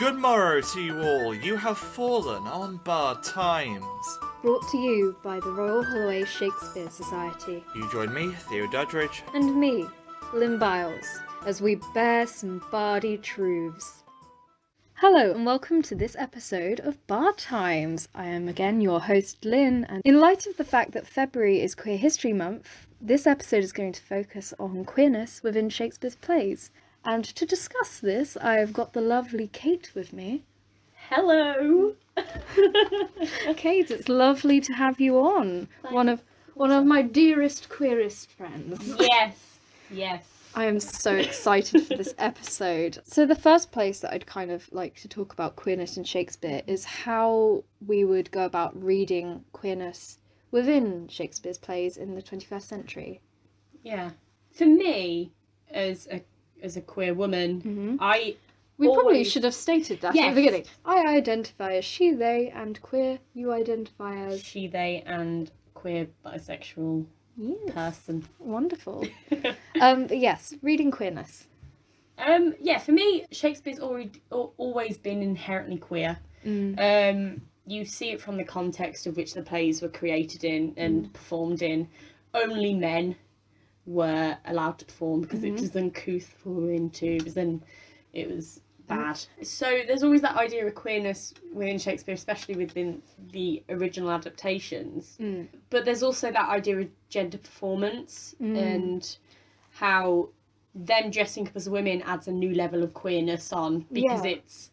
[0.00, 1.34] Good morrow to you all.
[1.34, 4.18] You have fallen on bad times.
[4.40, 7.62] Brought to you by the Royal Holloway Shakespeare Society.
[7.76, 9.20] You join me, Theo Dudridge.
[9.34, 9.86] And me,
[10.32, 11.04] Lynn Biles,
[11.44, 14.02] as we bear some bardy truths.
[14.94, 18.08] Hello and welcome to this episode of Bard Times.
[18.14, 21.74] I am again your host Lynn, and in light of the fact that February is
[21.74, 26.70] Queer History Month, this episode is going to focus on queerness within Shakespeare's plays.
[27.04, 30.44] And to discuss this, I've got the lovely Kate with me.
[31.08, 31.94] Hello.
[33.56, 35.68] Kate, it's lovely to have you on.
[35.88, 36.22] One of
[36.54, 38.94] one of my dearest queerest friends.
[38.98, 39.58] Yes.
[39.90, 40.24] Yes.
[40.54, 42.98] I am so excited for this episode.
[43.04, 46.62] So, the first place that I'd kind of like to talk about queerness in Shakespeare
[46.66, 50.18] is how we would go about reading queerness
[50.50, 53.20] within Shakespeare's plays in the 21st century.
[53.82, 54.10] Yeah.
[54.52, 55.32] For me,
[55.70, 56.22] as a
[56.62, 58.36] as a queer woman, I
[58.78, 60.64] We probably should have stated that at the beginning.
[60.84, 63.18] I identify as she, they, and queer.
[63.34, 64.42] You identify as.
[64.42, 67.72] she, they, and queer bisexual Yes.
[67.74, 68.24] person.
[68.38, 69.06] Wonderful.
[69.80, 71.46] um, yes, reading queerness.
[72.18, 72.54] Um.
[72.60, 72.78] Yeah.
[72.78, 76.18] For me, Shakespeare's already always been inherently queer.
[76.44, 76.78] Mm.
[76.78, 77.40] Um.
[77.66, 81.62] You see it from the context of which the plays were created in and performed
[81.62, 81.88] in.
[82.34, 83.16] Only men
[83.90, 87.16] were allowed to perform because it was uncouth for women to.
[87.16, 87.62] It was then,
[88.12, 89.20] it was bad.
[89.42, 95.16] So there's always that idea of queerness within Shakespeare, especially within the original adaptations.
[95.20, 95.48] Mm.
[95.70, 98.56] But there's also that idea of gender performance mm.
[98.56, 99.16] and
[99.70, 100.30] how
[100.74, 104.32] them dressing up as women adds a new level of queerness on because Yeah.
[104.32, 104.70] it's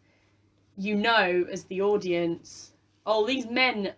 [0.78, 2.74] you know as the audience
[3.08, 3.94] oh these men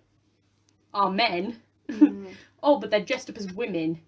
[0.94, 2.34] are men mm.
[2.64, 4.00] oh but they're dressed up as women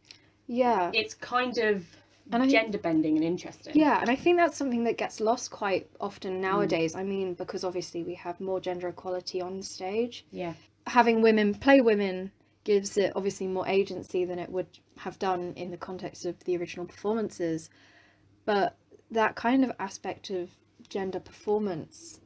[0.51, 0.91] Yeah.
[0.93, 1.85] it's kind of
[2.31, 5.89] And gender bending and interesting Yeah, and I think that's something that gets lost quite
[5.99, 6.41] often mm.
[6.41, 6.95] nowadays.
[6.95, 10.25] I mean, because obviously we have more gender equality on stage.
[10.31, 10.53] yeah
[10.87, 12.31] Having women play women
[12.63, 14.67] gives it obviously more agency than it would
[14.97, 17.69] have done in the context of the original performances.
[18.45, 18.75] But
[19.09, 20.49] that kind of aspect of
[20.89, 22.19] gender performance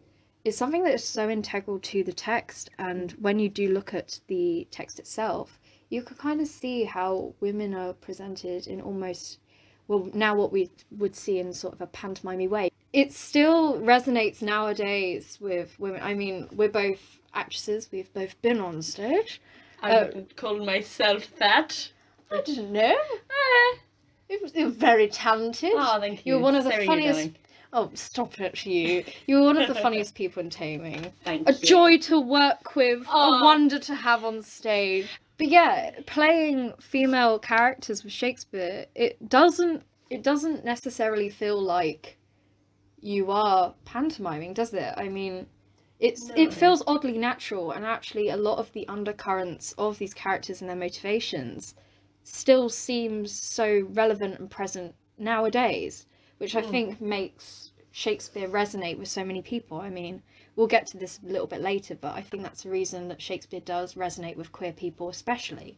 [0.44, 2.70] is something that is so integral to the text.
[2.78, 5.60] And when you do look at the text itself,
[5.90, 9.40] you can kind of see how women are presented in almost
[9.88, 12.70] well now what we would see in sort of a pantomime way.
[12.94, 16.02] It still resonates nowadays with women.
[16.04, 17.90] I mean we're both actresses.
[17.92, 19.42] We've both been on stage.
[19.82, 21.92] I Uh, wouldn't call myself that
[22.32, 22.96] i don't know.
[22.96, 23.78] Eh.
[24.30, 25.72] it was, you're very talented.
[25.76, 26.34] Oh thank you.
[26.34, 27.32] you're one of the funniest
[27.74, 29.04] oh stop it you.
[29.28, 31.12] You're one of the funniest people in taming.
[31.24, 31.60] Thank a you.
[31.60, 35.10] joy to work with, a wonder to have on stage.
[35.38, 42.18] But yeah, playing female characters with Shakespeare, it doesn't it doesn't necessarily feel like
[43.02, 44.94] you are pantomiming, does it?
[44.98, 45.48] I mean,
[46.00, 46.36] it's No.
[46.36, 50.70] it feels oddly natural and actually a lot of the undercurrents of these characters and
[50.70, 51.76] their motivations
[52.24, 56.08] still seems so relevant and present nowadays,
[56.38, 56.70] which I Mm.
[56.72, 59.80] think makes Shakespeare resonate with so many people.
[59.80, 60.24] I mean,
[60.56, 63.22] we'll get to this a little bit later, but I think that's a reason that
[63.22, 65.78] Shakespeare does resonate with queer people, especially.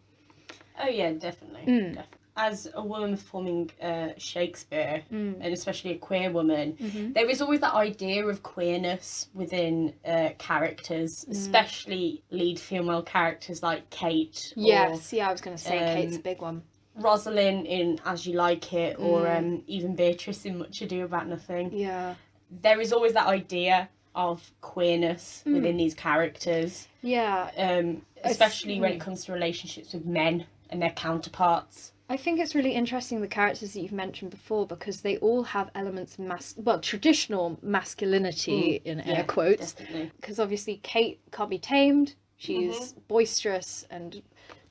[0.84, 1.62] Oh yeah, definitely.
[1.66, 1.96] Mm.
[1.96, 2.06] Def-
[2.40, 5.38] As a woman performing uh, Shakespeare, Mm.
[5.42, 7.16] and especially a queer woman, Mhm.
[7.16, 11.32] there is always that idea of queerness within uh, characters, Mm.
[11.32, 16.18] especially lead female characters like Kate Yes, yeah, I was going to say Kate's a
[16.18, 16.62] um, big one.
[16.96, 19.38] Rosalind in As You Like It, or Mm.
[19.38, 21.72] um, even Beatrice in Much Ado About Nothing.
[21.74, 22.14] Yeah,
[22.50, 25.54] There is always that idea of queerness Mm.
[25.54, 27.52] within these characters, yeah.
[27.58, 31.94] um, especially when it comes to relationships with men and their counterparts.
[32.10, 35.70] I think it's really interesting the characters that you've mentioned before because they all have
[35.76, 39.76] elements of mas- well traditional masculinity in air Yeah, quotes
[40.20, 42.16] because obviously Kate can't be tamed.
[42.38, 44.22] She's boisterous and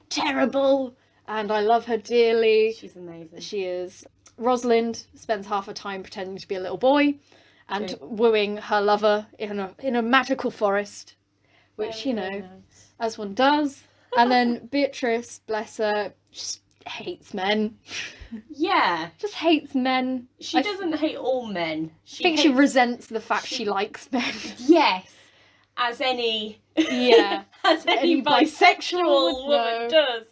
[0.09, 0.95] terrible,
[1.29, 2.73] and I love her dearly.
[2.79, 3.41] She's amazing.
[3.41, 4.07] She is.
[4.39, 7.15] Rosalind spends half her time pretending to be a little boy
[7.69, 7.99] and True.
[8.09, 11.15] wooing her lover in a in a magical forest,
[11.77, 12.93] which you know, nice.
[13.01, 13.85] as one does.
[14.17, 17.77] And then Beatrice, bless her, just hates men.
[18.51, 20.29] Yeah, Just hates men.
[20.41, 21.91] she I doesn't hate all men.
[22.05, 24.33] She I think she resents the fact she, she- likes men.
[24.59, 25.11] yes,
[25.77, 27.43] as any Yeah.
[27.65, 30.27] as any, Any bisexual bisexual woman does.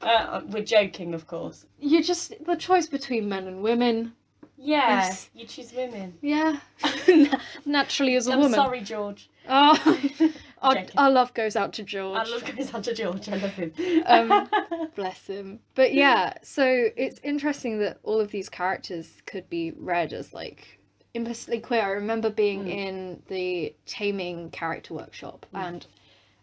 [0.00, 1.66] uh, we're joking, of course.
[1.78, 4.12] You just the choice between men and women.
[4.56, 5.30] Yeah, Yes.
[5.34, 6.16] you choose women.
[6.22, 6.58] Yeah.
[7.66, 8.54] Naturally as a I'm woman.
[8.54, 9.28] sorry, George.
[9.48, 9.98] Oh,
[10.62, 12.18] our, our love goes out to George.
[12.18, 13.28] I love goes out to George.
[13.28, 13.72] I love him.
[14.06, 14.48] Um,
[14.96, 15.60] Bless him.
[15.74, 20.78] But yeah, so it's interesting that all of these characters could be read as like
[21.14, 21.82] implicitly queer.
[21.82, 22.68] I remember being Mm.
[22.70, 25.86] in the taming character workshop and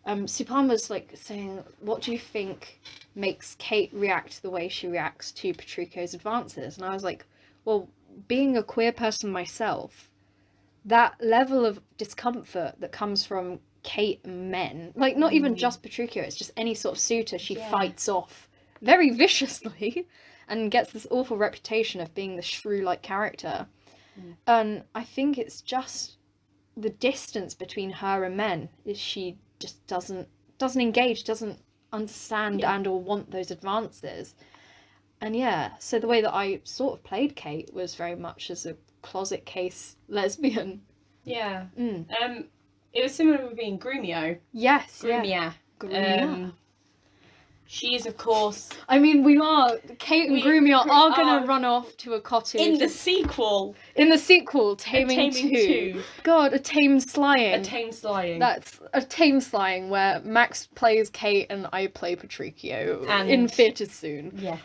[0.06, 2.80] um Supan was like saying, What do you think
[3.16, 6.78] makes Kate react the way she reacts to Petruchio's advances?
[6.78, 7.26] And I was like,
[7.66, 7.90] Well,
[8.28, 10.10] being a queer person myself,
[10.86, 15.58] that level of discomfort that comes from Kate and men, like not even Mm.
[15.58, 17.70] just Petruchio, it's just any sort of suitor she Yeah.
[17.70, 18.50] fights off
[18.82, 20.08] very viciously
[20.48, 23.68] and gets this awful reputation of being the shrew like character.
[24.20, 24.36] Mm.
[24.48, 26.18] And I think it's just
[26.76, 30.28] the distance between her and men is she just doesn't
[30.58, 31.60] doesn't engage, doesn't
[31.92, 32.76] understand Yeah.
[32.76, 34.36] and or want those advances.
[35.22, 38.66] And yeah, so the way that I sort of played Kate was very much as
[38.66, 40.82] a closet case lesbian.
[41.24, 41.66] Yeah.
[41.80, 42.08] Mm.
[42.22, 42.46] Um,
[42.94, 44.40] it was similar with being Grumio.
[44.54, 45.22] Yes, yeah.
[45.22, 45.54] Grumia.
[45.80, 46.22] Grumia.
[46.24, 46.54] Um,
[47.68, 51.46] she is, of course, I mean, we are Kate and We- Grumia Gru- are gonna
[51.46, 55.94] run off to a cottage in the sequel, in the sequel, Taming, Taming 2.
[55.94, 57.62] 2, God, a tame slaying.
[57.62, 58.40] a tame slaying.
[58.40, 63.92] That's a tame slaying where Max plays Kate and I play Petruchio And- in theatres
[63.92, 64.34] soon.
[64.38, 64.58] Yeah.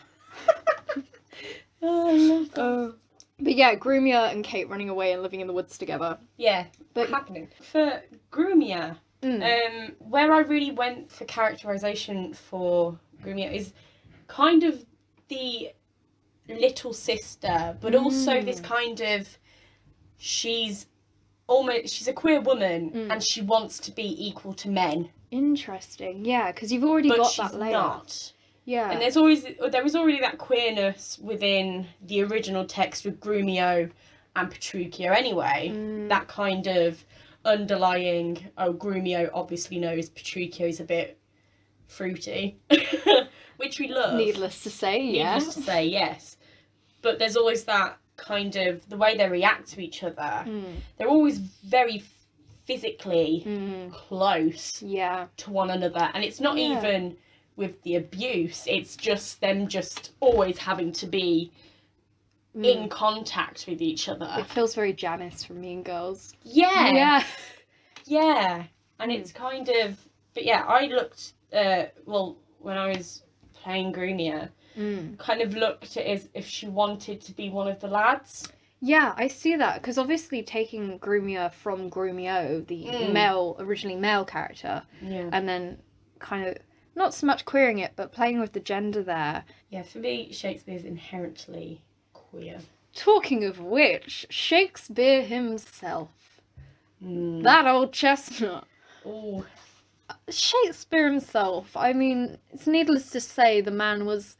[1.82, 2.94] oh, I love that.
[3.38, 6.18] But yeah, Grumia and Kate running away and living in the woods together.
[6.38, 6.64] Yeah,
[6.94, 7.48] But happening.
[7.60, 8.02] For
[8.32, 9.42] Grumia, Mm.
[9.88, 13.72] um, where I really went for characterization for Grumia is
[14.28, 14.84] kind of
[15.28, 15.70] the
[16.48, 18.64] little sister, but also this Mm.
[18.64, 19.38] kind of
[20.18, 20.86] she's
[21.46, 23.12] almost she's a queer woman Mm.
[23.12, 26.24] and she wants to be equal to men, interesting.
[26.24, 27.72] Yeah, because you've already but got that layer.
[27.72, 28.32] not.
[28.66, 28.90] Yeah.
[28.90, 33.90] And there's always there was already that queerness within the original text with Grumio
[34.34, 35.70] and Petruchio anyway.
[35.72, 36.08] Mm.
[36.10, 37.02] That kind of
[37.44, 41.18] underlying oh Grumio obviously knows Petruchio's a bit
[41.86, 42.58] fruity.
[43.56, 44.14] Which we love.
[44.18, 45.38] Needless to say, yeah.
[45.38, 46.36] Needless to say, yes.
[47.02, 50.44] But there's always that kind of the way they react to each other.
[50.44, 50.74] Mm.
[50.98, 52.02] They're always very
[52.66, 53.92] physically Mm.
[53.92, 55.26] close Yeah.
[55.38, 56.78] to one another and it's not Yeah.
[56.78, 57.16] even
[57.56, 61.50] with the abuse it's just them just always having to be
[62.56, 62.64] Mm.
[62.64, 66.32] in contact with each other It feels very Janice from Mean Girls.
[66.42, 67.24] yeah yeah,
[68.06, 68.64] Yeah.
[68.98, 69.98] and it's kind of
[70.32, 73.22] but yeah i looked uh well when i was
[73.52, 74.48] playing Grumia,
[74.78, 75.18] Mm.
[75.18, 78.48] kind of looked at as if she wanted to be one of the lads
[78.80, 83.12] Yeah, I see that because obviously taking Grumia from Grumio, the Mm.
[83.12, 85.78] male, originally male character, yeah and then
[86.20, 86.56] kind of
[86.96, 89.44] not so much queering it, but playing with the gender there.
[89.70, 91.80] yeah for me shakespeare's inherently
[92.12, 92.58] queer
[92.94, 96.08] Talking of which, Shakespeare himself,
[97.04, 97.42] mm.
[97.42, 98.64] that old chestnut.
[99.04, 99.44] oh
[100.30, 101.76] Shakespeare himself.
[101.76, 104.38] I mean, it's needless to say the man was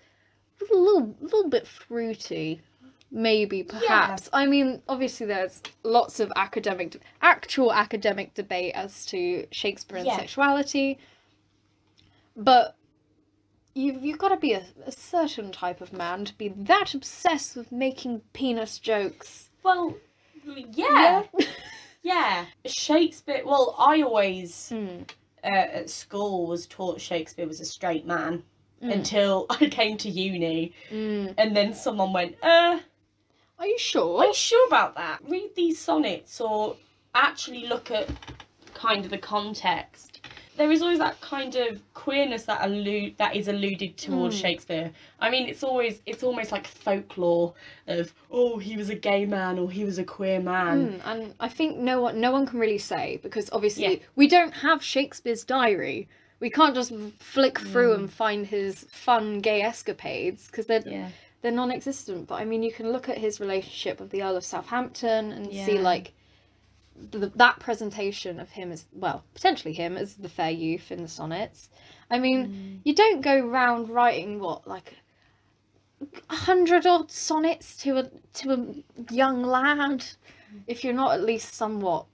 [0.60, 2.62] a little, little bit fruity.
[3.10, 4.28] Maybe, perhaps.
[4.32, 10.16] I mean, obviously, there's lots of academic, actual academic debate as to Shakespeare and Yeah.
[10.16, 10.98] sexuality,
[12.36, 12.76] but
[13.74, 17.56] you've you've got to be a, a certain type of man to be that obsessed
[17.56, 19.50] with making penis jokes.
[19.62, 19.94] well
[20.72, 21.22] yeah
[22.02, 25.08] yeah shakespeare well i always Mm.
[25.44, 25.46] uh,
[25.80, 28.42] at school was taught Shakespeare was a straight man
[28.82, 28.92] Mm.
[28.92, 31.32] until I came to uni, Mm.
[31.38, 32.78] and then someone went, "Uh,
[33.58, 34.20] Are you sure?
[34.20, 35.18] are you sure about that?
[35.26, 36.76] Read these sonnets, or
[37.14, 38.06] actually look at
[38.74, 40.15] kind of the context."
[40.56, 44.40] There is always that kind of queerness that allude that is alluded towards Mm.
[44.40, 44.90] Shakespeare.
[45.20, 47.54] I mean, it's always it's almost like folklore
[47.86, 50.76] of oh he was a gay man or he was a queer man.
[50.88, 53.96] Mm, and I think no one no one can really say because obviously Yeah.
[54.16, 56.08] we don't have Shakespeare's diary.
[56.40, 57.98] We can't just flick through Mm.
[57.98, 61.08] and find his fun gay escapades because they're Yeah,
[61.42, 62.26] they're non-existent.
[62.28, 65.46] But I mean, you can look at his relationship with the Earl of Southampton and
[65.52, 66.12] see like
[67.12, 71.08] th- that presentation of him as well, potentially him as the fair youth in the
[71.08, 71.68] sonnets.
[72.10, 72.80] I mean, Mm.
[72.84, 74.94] you don't go round writing what like
[76.30, 80.04] a hundred odd sonnets to a to a young lad
[80.66, 82.06] if you're not at least somewhat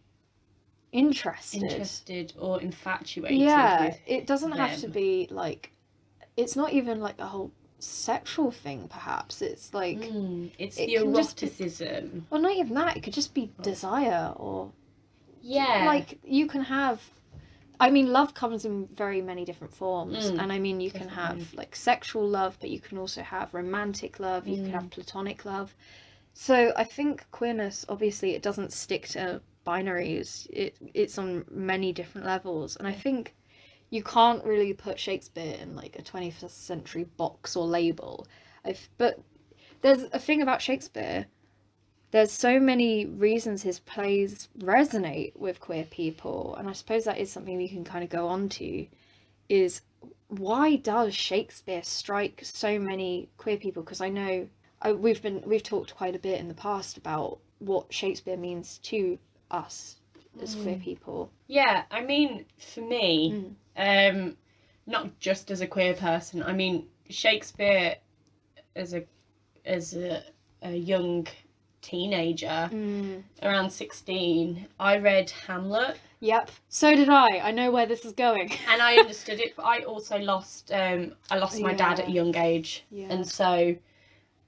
[0.92, 1.62] interested.
[1.62, 3.38] interested or infatuated.
[3.38, 5.72] Yeah, it doesn't have to be like
[6.36, 7.50] it's not even like a whole
[7.82, 9.42] sexual thing perhaps.
[9.42, 12.26] It's like Mm, it's it the just be- eroticism.
[12.30, 14.72] well not even that, it could just be desire or
[15.42, 15.84] Yeah.
[15.86, 17.10] like you can have
[17.80, 21.08] I mean love comes in very many different forms Mm, and I mean you can
[21.08, 24.72] have like sexual love but you can also have romantic love, you can Mm.
[24.72, 25.74] have platonic love.
[26.34, 30.46] So I think queerness obviously it doesn't stick to binaries.
[30.50, 33.34] It it's on many different levels and I think
[33.92, 38.26] you can't really put Shakespeare in like a 21st century box or label.
[38.64, 39.20] I've, but
[39.82, 41.26] there's a thing about Shakespeare
[42.12, 47.32] there's so many reasons his plays resonate with queer people, and I suppose that is
[47.32, 48.87] something we can kind of go on to.
[49.49, 49.80] Is
[50.28, 53.82] why does Shakespeare strike so many queer people?
[53.82, 54.46] Because I know
[54.82, 58.78] I, we've been we've talked quite a bit in the past about what Shakespeare means
[58.84, 59.18] to
[59.50, 59.96] us
[60.40, 60.82] as queer mm.
[60.82, 61.32] people.
[61.46, 63.54] Yeah, I mean, for me, mm.
[63.76, 64.37] Um,
[64.87, 66.43] not just as a queer person.
[66.43, 67.97] I mean, Shakespeare,
[68.76, 69.05] as a
[69.64, 70.23] as a,
[70.62, 71.26] a young
[71.81, 72.71] teenager,
[73.43, 76.52] around sixteen, I read Hamlet, Yep.
[76.69, 77.41] So did I.
[77.41, 78.49] I know where this is going.
[78.69, 79.57] and I understood it.
[79.57, 83.09] But I also lost um, I lost my dad at a young age, Yeah.
[83.11, 83.76] and so.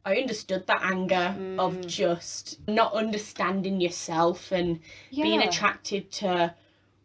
[0.06, 1.86] I understood that anger of Mm.
[1.86, 6.54] just not understanding yourself and being attracted to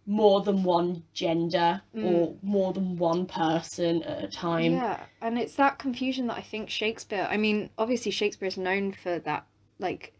[0.10, 4.72] more than one gender or more than one person at a time.
[4.72, 4.82] Mm.
[4.82, 7.28] Yeah, and it's that confusion that I think Shakespeare.
[7.30, 9.46] I mean, obviously Shakespeare is known for that,
[9.78, 10.14] like,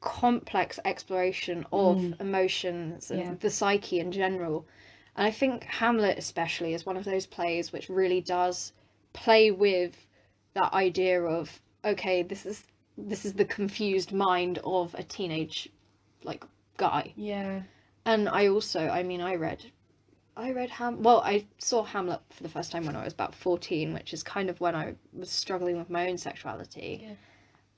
[0.00, 3.34] complex exploration of emotions and Yeah.
[3.38, 4.66] the psyche in general.
[5.14, 8.72] And I think Hamlet, especially, is one of those plays which really does
[9.12, 10.08] play with
[10.54, 15.68] that idea of okay, this is this is the confused mind of a teenage,
[16.22, 16.44] like,
[16.78, 17.12] guy.
[17.14, 17.60] Yeah.
[18.04, 19.70] And I also, I mean, I read,
[20.36, 21.02] I read Ham.
[21.02, 24.22] Well, I saw Hamlet for the first time when I was about fourteen, which is
[24.22, 27.14] kind of when I was struggling with my own sexuality, Yeah.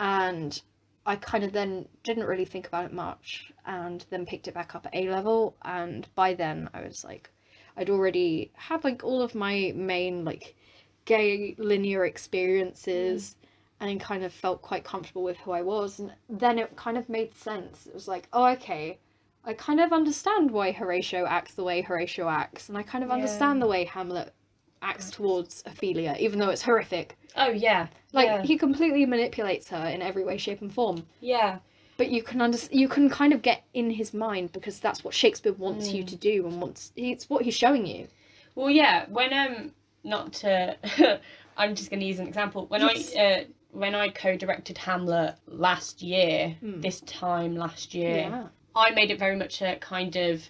[0.00, 0.62] and
[1.04, 4.75] I kind of then didn't really think about it much, and then picked it back
[4.75, 7.30] up at A level, and by then I was like,
[7.76, 10.56] I'd already had like all of my main like
[11.04, 13.37] gay linear experiences.
[13.40, 13.42] Mm.
[13.78, 17.11] And kind of felt quite comfortable with who I was, and then it kind of
[17.11, 17.87] made sense.
[17.87, 18.99] It was like, oh, okay,
[19.46, 23.08] I kind of understand why Horatio acts the way Horatio acts, and I kind of
[23.10, 23.14] Yeah.
[23.16, 24.34] understand the way Hamlet
[24.82, 27.16] acts towards Ophelia, even though it's horrific.
[27.36, 27.86] Oh yeah.
[28.12, 28.42] Like yeah.
[28.42, 31.06] he completely manipulates her in every way, shape, and form.
[31.20, 31.58] yeah.
[31.98, 35.14] But you can under- you can kind of get in his mind because that's what
[35.14, 38.08] Shakespeare wants you to do, and wants it's what he's showing you.
[38.54, 39.06] Well, yeah.
[39.08, 39.72] When um,
[40.04, 40.76] not to,
[41.56, 42.66] I'm just going to use an example.
[42.66, 43.14] When Yes.
[43.16, 48.16] I uh, when I co-directed Hamlet last year, this time last year.
[48.30, 48.46] Yeah.
[48.76, 50.49] I made it very much a kind of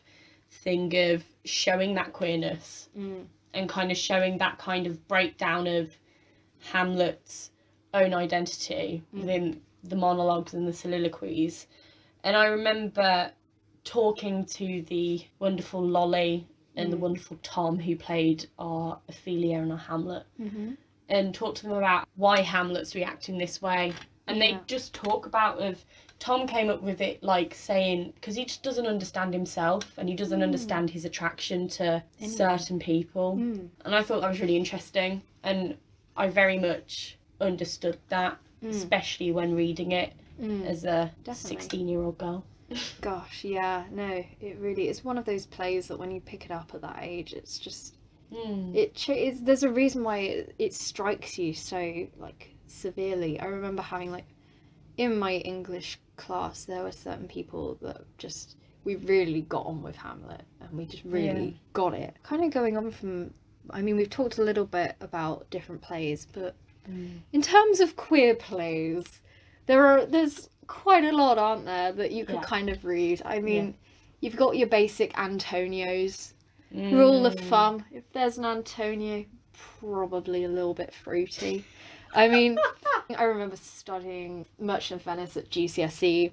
[0.51, 3.27] thing of showing that queerness Mm.
[3.55, 5.97] and kind of showing that kind of breakdown of
[6.73, 7.51] Hamlet's
[7.95, 11.67] own identity within the monologues and the soliloquies.
[12.25, 13.31] And I remember
[13.85, 19.79] talking to the wonderful Lolly and the wonderful Tom who played our Ophelia and our
[19.79, 20.73] Hamlet Mm-hmm.
[21.09, 23.93] and talk to them about why Hamlet's reacting this way.
[24.27, 24.59] And Yeah.
[24.59, 25.85] they just talk about of
[26.19, 30.15] Tom came up with it like saying because he just doesn't understand himself and he
[30.15, 33.37] doesn't understand his attraction to certain people.
[33.37, 33.69] Mm.
[33.85, 35.77] And I thought that was really interesting and
[36.17, 40.67] I very much understood that, especially when reading it Mm.
[40.67, 41.57] as a Definitely.
[41.57, 42.45] 16 year old girl.
[43.01, 46.51] Gosh, yeah, no, it really is one of those plays that when you pick it
[46.51, 47.95] up at that age, it's just
[48.33, 48.75] Mm.
[48.75, 53.45] it ch- is there's a reason why it, it strikes you so like severely i
[53.47, 54.27] remember having like
[54.97, 59.97] in my english class there were certain people that just we really got on with
[59.97, 61.59] hamlet and we just really Yeah.
[61.73, 63.33] got it kind of going on from
[63.71, 66.55] i mean we've talked a little bit about different plays but
[66.89, 67.19] Mm.
[67.33, 69.21] in terms of queer plays
[69.67, 72.43] there are there's quite a lot aren't there that you could Yeah.
[72.43, 73.75] kind of read i mean
[74.21, 76.33] you've got your basic antonios
[76.75, 76.93] Mm.
[76.93, 81.65] Rule of thumb: if there's an Antonio, probably a little bit fruity.
[82.17, 82.59] I mean,
[83.17, 86.33] I remember studying Merchant of Venice at GCSE.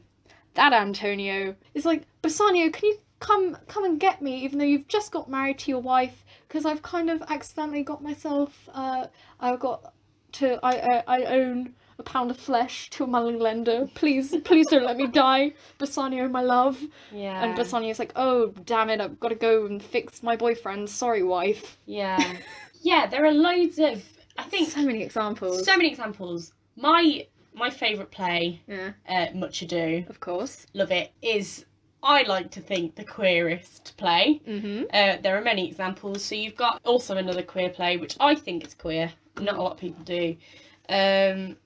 [0.56, 4.88] That Antonio is like, Bassanio, can you come come and get me, even though you've
[4.88, 6.24] just got married to your wife?
[6.48, 8.70] Because I've kind of accidentally got myself.
[8.74, 9.08] Uh,
[9.40, 9.94] I've got
[10.34, 10.60] to.
[10.63, 13.88] I I, I own a pound of flesh to a money lender.
[13.96, 16.82] Please, please don't let me die, Bassanio, my love.
[17.12, 17.44] Yeah.
[17.44, 20.90] And Bassanio's like, oh, damn it, I've got to go and fix my boyfriend.
[20.90, 21.78] Sorry, wife.
[21.86, 22.38] Yeah.
[22.82, 24.04] yeah, there are loads of.
[24.38, 25.66] I think So many examples.
[25.66, 26.54] so many examples.
[26.75, 30.66] My my favourite play, yeah, uh, Much Ado, of course.
[30.74, 31.66] love it, is
[32.02, 34.42] I like to think the queerest play.
[34.48, 34.86] Mm-hmm.
[34.92, 36.24] Uh, there are many examples.
[36.24, 39.12] So you've got also another queer play, which I think is queer.
[39.40, 40.36] Not a lot of people do.
[40.90, 41.58] Um,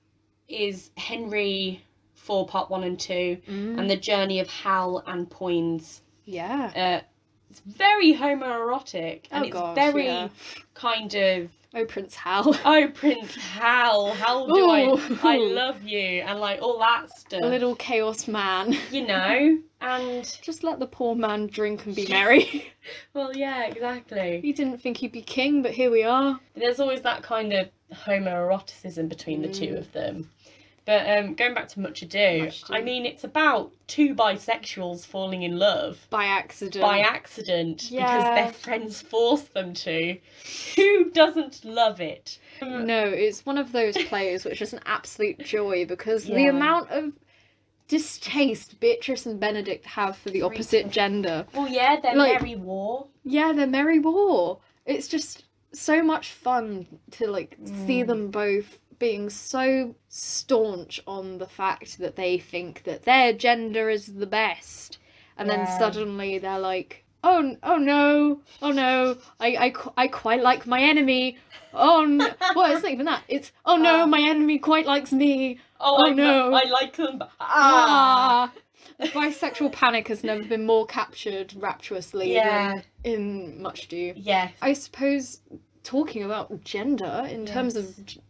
[0.46, 1.82] is Henry
[2.14, 3.78] Four Part One and Two, Mm.
[3.78, 6.02] and the journey of Hal and Poins.
[6.26, 6.70] Yeah.
[7.02, 7.06] Uh,
[7.50, 10.28] it's very homoerotic, and Oh, it's gosh, very yeah.
[10.74, 12.56] kind of Oh, Prince Hal.
[12.64, 14.70] oh Prince Hal, how do Ooh.
[14.70, 17.42] I I love you and like all that stuff.
[17.42, 18.74] a little chaos man.
[18.90, 22.72] you know, and Just let the poor man drink and be merry.
[23.12, 24.40] well, yeah, exactly.
[24.40, 26.40] he didn't think he'd be king, but here we are.
[26.56, 29.78] There's always that kind of homoeroticism between the two Mm.
[29.78, 30.30] of them.
[30.88, 32.72] But um, going back to Much Ado, Much Ado.
[32.72, 36.80] I mean, it's about two bisexuals falling in love By accident.
[36.82, 40.16] by accident because their friends force them to.
[40.76, 42.38] Who doesn't love it?
[42.62, 47.12] No, it's one of those plays which is an absolute joy because the amount of
[47.88, 51.44] distaste Beatrice and Benedick have for the opposite gender.
[51.54, 53.08] Well, yeah, they're Like- Mary War.
[53.24, 54.60] Yeah, they're merry war.
[54.86, 58.06] It's just so much fun to like see Mm.
[58.06, 64.06] them both being so staunch on the fact that they think that their gender is
[64.06, 64.98] the best,
[65.36, 70.66] and then suddenly they're like, "Oh, oh no, oh no, I, I, I quite like
[70.66, 71.38] my enemy."
[71.74, 73.22] Oh no, well, it's not even that.
[73.28, 74.06] It's oh no, Ah.
[74.06, 75.58] my enemy quite likes me.
[75.80, 76.52] Oh, Oh, I, no.
[76.54, 77.22] I like them.
[77.40, 78.50] Ah.
[78.50, 78.52] Ah.
[79.00, 82.72] Bisexual panic has never been more captured rapturously Yeah.
[82.74, 84.12] than in Much Ado.
[84.16, 84.48] Yeah.
[84.60, 85.38] I suppose
[85.88, 87.84] talking about gender in terms of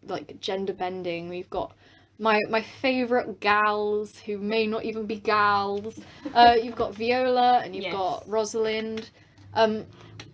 [0.04, 1.74] like gender bending, we've got
[2.20, 5.98] my my favorite gals who may not even be gals.
[6.32, 7.92] Uh, you've got Viola and you've Yes.
[7.92, 9.10] got Rosalind.
[9.54, 9.86] Um,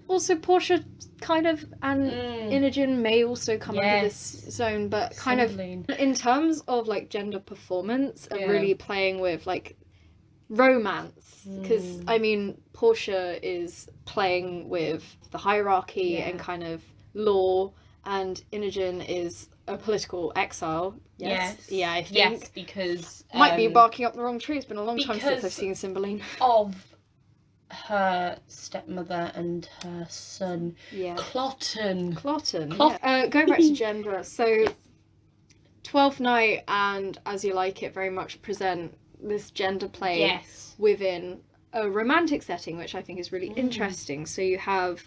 [0.07, 0.85] also Portia
[1.23, 2.53] kind of and Mm.
[2.53, 4.19] Imogen may also come under this
[4.51, 5.59] zone, but kind of
[6.07, 8.51] in terms of like gender performance and Yeah.
[8.55, 9.77] really playing with like
[10.51, 12.05] romance because Mm.
[12.07, 12.41] i mean
[12.75, 16.29] portia is playing with the hierarchy Yeah.
[16.29, 16.83] and kind of
[17.15, 17.73] law
[18.05, 21.71] and imogen is a political exile yes, Yes.
[21.73, 24.77] yeah i think Yes, because might be um, barking up the wrong tree it's been
[24.77, 26.75] a long time since i've because- seen cymbeline of
[27.71, 32.15] her stepmother and her son yeah Cloten.
[32.15, 32.71] Cloten.
[32.73, 33.25] Clot- yeah.
[33.25, 34.67] Uh, going back to gender, so
[35.83, 40.75] Twelfth Night and As You Like It very much present this gender play Yes.
[40.79, 41.41] within
[41.73, 43.57] a romantic setting, which I think is really Mm.
[43.59, 44.27] interesting.
[44.27, 45.03] So you have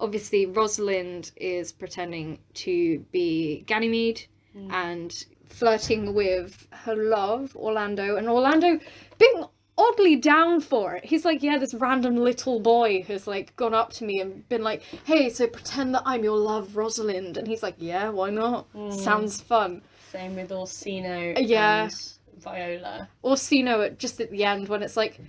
[0.00, 4.22] obviously Rosalind is pretending to be Ganymede
[4.56, 4.72] Mm.
[4.72, 8.80] and flirting with her love, Orlando, and Orlando
[9.18, 9.44] being
[9.76, 11.04] oddly down for it.
[11.04, 14.62] He's like, yeah, this random little boy has like gone up to me and been
[14.64, 17.36] like, hey, so pretend that I'm your love, Rosalind.
[17.36, 18.72] And he's like, yeah, why not?
[18.72, 18.92] Mm.
[18.98, 19.82] Sounds fun.
[20.10, 21.84] Same with Orsino Yeah.
[21.84, 23.08] and Viola.
[23.22, 25.20] Orsino at just at the end when it's like,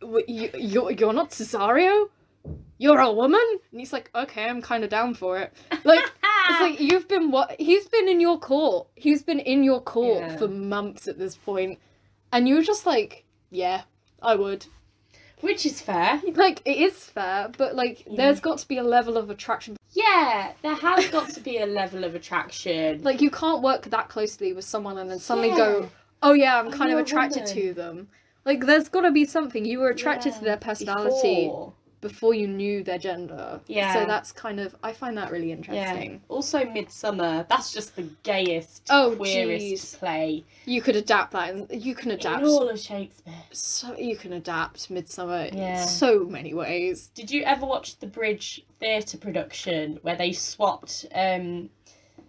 [0.00, 2.08] "W- you, you're, you're not Cesario?
[2.78, 3.40] You're a woman?
[3.72, 5.52] And he's like, okay, I'm kind of down for it.
[5.84, 6.04] Like,
[6.48, 7.56] it's like you've been what?
[7.58, 8.86] He's been in your court.
[8.94, 10.36] He's been in your court Yeah.
[10.36, 11.78] for months at this point,
[12.32, 13.82] and you're just like, yeah,
[14.22, 14.66] I would.
[15.40, 16.20] Which is fair.
[16.34, 18.14] Like, it is fair, but like, Yeah.
[18.16, 19.76] there's got to be a level of attraction.
[19.92, 23.02] Yeah, there has got to be a level of attraction.
[23.04, 25.56] Like, you can't work that closely with someone and then suddenly Yeah.
[25.56, 25.90] go,
[26.22, 27.54] oh yeah, I'm kind of attracted woman.
[27.54, 28.08] to them.
[28.44, 29.64] Like, there's got to be something.
[29.64, 31.44] You were attracted to their personality.
[31.46, 31.72] before.
[32.00, 33.60] Before you knew their gender.
[33.66, 33.92] Yeah.
[33.92, 35.56] So that's kind of I find that really Yeah.
[35.56, 36.22] interesting.
[36.28, 37.44] Also, Midsummer.
[37.48, 39.98] That's just the gayest, Oh, queerest jeez.
[39.98, 43.34] play You could adapt that and you can adapt in all of Shakespeare.
[43.52, 45.82] so you can adapt Midsummer Yeah.
[45.82, 47.08] in so many ways.
[47.14, 51.70] Did you ever watch the Bridge Theatre production where they swapped um,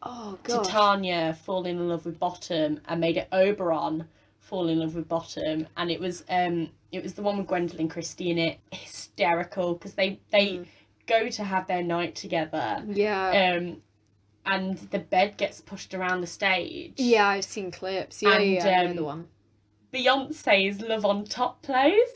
[0.02, 0.64] Oh god.
[0.64, 4.08] Titania falling in love with Bottom and made it Oberon
[4.40, 7.90] fall in love with Bottom, and it was um it was the one with Gwendoline
[7.90, 8.60] Christie in it.
[8.72, 10.66] Hysterical because they they Mm.
[11.08, 13.56] go to have their night together, Yeah.
[13.58, 13.82] um,
[14.46, 16.94] and the bed gets pushed around the stage.
[16.98, 18.22] yeah, I've seen clips.
[18.22, 19.28] Yeah, and, yeah, um, the one.
[19.94, 22.10] Beyonce's Love on Top plays,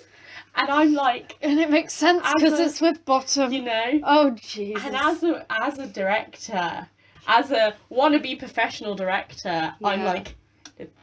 [0.56, 3.52] and I'm like, And it makes sense because it's with bottom.
[3.52, 4.84] you know, Oh Jesus.
[4.86, 6.88] And as a as a director,
[7.28, 10.36] as a wannabe professional director, I'm like,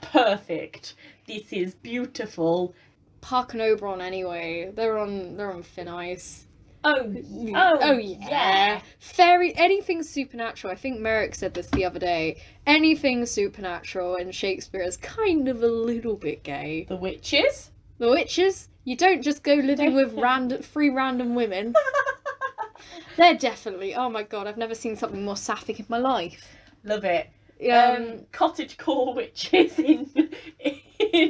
[0.01, 0.95] perfect.
[1.27, 2.75] This is beautiful.
[3.21, 4.71] Puck and Oberon anyway.
[4.75, 6.47] They're on they're on thin ice.
[6.83, 7.15] Oh,
[7.55, 8.17] Oh, oh, yeah.
[8.29, 8.81] yeah.
[8.99, 10.73] Fairy anything supernatural.
[10.73, 12.41] I think Merrick said this the other day.
[12.67, 16.87] Anything supernatural in Shakespeare is kind of a little bit gay.
[16.89, 17.71] The witches.
[17.99, 21.75] The witches, you don't just go living with random three random women.
[23.17, 26.57] They're definitely oh my god, I've never seen something more sapphic in my life.
[26.85, 27.29] Love it.
[27.71, 30.09] Um, Um, cottage core witches in,
[30.61, 30.81] in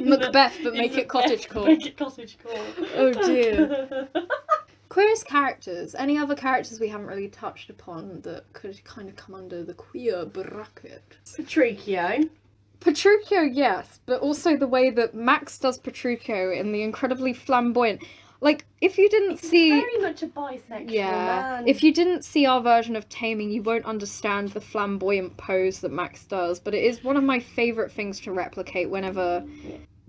[0.03, 1.65] Macbeth, but make it Macbeth, cottage core.
[1.65, 2.65] Make it cottage core.
[2.95, 4.07] Oh, dear.
[4.89, 5.95] Queerest characters.
[5.95, 9.73] Any other characters we haven't really touched upon that could kind of come under the
[9.73, 11.03] queer bracket?
[11.25, 12.29] Petruchio.
[12.81, 18.01] Petruchio, yes, but also the way that Max does Petruchio in the incredibly flamboyant.
[18.41, 19.69] Like, if you didn't see.
[19.69, 21.11] Very much a bisexual Yeah.
[21.11, 21.67] man.
[21.67, 25.91] If you didn't see our version of Taming, you won't understand the flamboyant pose that
[25.91, 29.43] Max does, but it is one of my favourite things to replicate whenever.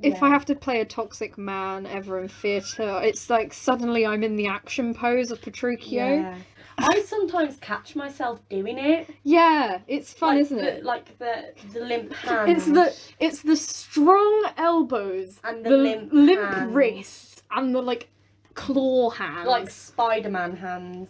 [0.02, 4.24] If I have to play a toxic man ever in theatre, it's like suddenly I'm
[4.24, 5.92] in the action pose of Petruchio.
[5.92, 6.38] Yeah.
[6.78, 9.08] I sometimes catch myself doing it.
[9.22, 10.84] Yeah, it's fun, like isn't the, it?
[10.84, 12.50] Like the the limp hand.
[12.50, 18.08] It's the it's the strong elbows, And the the limp limp wrists, and the like
[18.54, 19.46] claw hands.
[19.48, 21.08] like Spider-Man hands.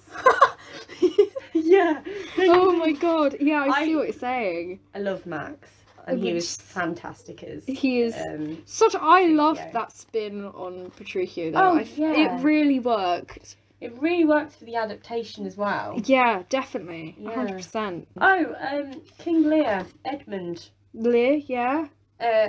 [1.52, 2.00] yeah.
[2.38, 3.36] oh my god!
[3.40, 4.80] Yeah, I, see what you're saying.
[4.94, 5.70] I love Max,
[6.06, 7.64] and he was fantastic as.
[7.66, 8.94] He is Um, such.
[8.94, 11.52] I love that spin on Petruchio.
[11.52, 11.58] Though.
[11.60, 12.36] Oh, I yeah.
[12.38, 13.56] it really worked.
[13.80, 16.00] it really worked for the adaptation as well.
[16.04, 17.46] Yeah, definitely, Yeah.
[17.46, 18.08] percent.
[18.20, 20.70] Oh, um, King Lear, Edmund.
[20.94, 21.88] Lear, yeah,
[22.20, 22.48] Uh,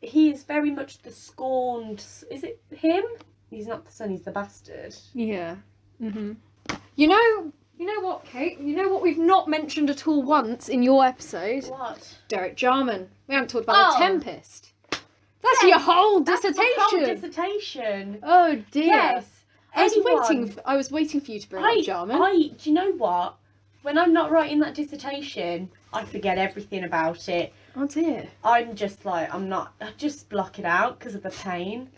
[0.00, 1.98] he is very much the scorned.
[2.30, 3.02] Is it him?
[3.52, 4.10] He's not the son.
[4.10, 4.94] He's the bastard.
[5.14, 5.56] yeah.
[6.00, 6.36] Mhm.
[6.96, 8.58] You know, you know what, Kate?
[8.58, 11.64] You know what we've not mentioned at all once in your episode?
[11.66, 12.18] What?
[12.28, 13.10] Derek Jarman.
[13.28, 13.98] We haven't talked about Oh.
[13.98, 14.72] the Tempest.
[14.90, 16.74] That's Yeah, your whole That's dissertation.
[16.78, 18.18] whole dissertation.
[18.22, 18.84] oh dear.
[18.86, 19.44] Yes.
[19.74, 20.58] I was Anyone- waiting.
[20.66, 22.22] I was waiting for you to bring I, up Jarman.
[22.22, 23.36] I, do you know what?
[23.82, 27.52] When I'm not writing that dissertation, I forget everything about it.
[27.74, 28.28] oh dear.
[28.44, 31.90] I'm just like, I'm not, I just block it out because of the pain.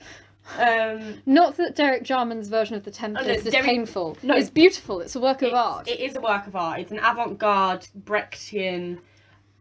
[0.58, 4.16] Um, Not that Derek Jarman's version of the Tempest is Derek- painful.
[4.22, 4.34] no.
[4.36, 5.00] it's beautiful.
[5.00, 5.88] It's a work of art.
[5.88, 6.80] It is a work of art.
[6.80, 8.98] It's an avant-garde Brechtian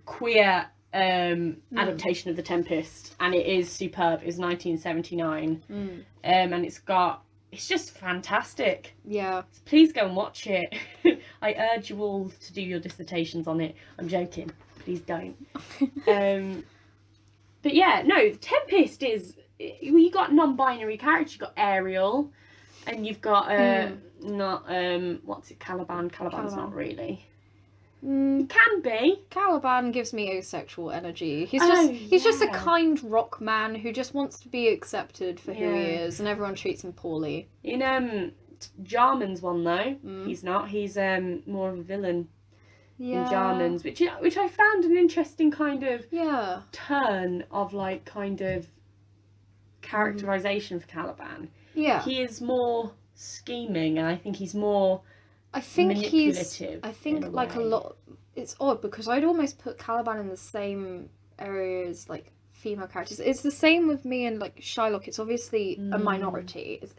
[0.05, 1.77] queer um, Hmm.
[1.79, 4.21] adaptation of The Tempest, and it is superb.
[4.21, 5.89] It was 1979, Mm.
[6.23, 7.23] um, and it's got.
[7.51, 8.93] It's just fantastic.
[9.05, 9.43] Yeah.
[9.65, 10.73] Please go and watch it.
[11.41, 13.75] I urge you all to do your dissertations on it.
[13.97, 14.51] I'm joking.
[14.79, 15.35] Please don't.
[16.07, 16.63] um,
[17.61, 19.35] but yeah, no, The Tempest is.
[19.59, 21.33] Well, You got non-binary characters.
[21.33, 22.31] You got Ariel,
[22.87, 25.59] and you've got uh, not um, what's it?
[25.59, 26.09] Caliban.
[26.09, 26.57] Caliban's Caliban.
[26.57, 27.25] not really.
[28.05, 29.21] Mm, can be.
[29.29, 31.45] Caliban gives me asexual energy.
[31.45, 35.39] He's Oh, just he's just a kind rock man who just wants to be accepted
[35.39, 37.47] for who he is, and everyone treats him poorly.
[37.63, 38.33] In um,
[38.83, 40.27] Jarman's one though, Mm.
[40.27, 40.67] he's not.
[40.69, 42.27] He's um more of a villain
[42.97, 43.23] Yeah.
[43.23, 46.63] in Jarman's, which which I found an interesting kind of Yeah.
[46.73, 48.67] turn of like kind of
[49.83, 51.49] characterization for Caliban.
[51.75, 52.01] Yeah.
[52.01, 55.01] He is more scheming, and I think he's more
[55.53, 56.61] I think he's.
[56.83, 57.97] I think in a like a lot.
[58.35, 63.19] It's odd because I'd almost put Caliban in the same area as like female characters.
[63.19, 65.07] It's the same with me and like Shylock.
[65.07, 66.03] It's obviously a Mm.
[66.03, 66.79] minority.
[66.81, 66.95] It's,